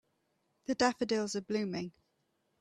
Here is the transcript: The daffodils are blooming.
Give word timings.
The 0.65 0.73
daffodils 0.73 1.35
are 1.35 1.41
blooming. 1.41 1.91